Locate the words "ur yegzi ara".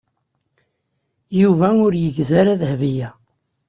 1.85-2.59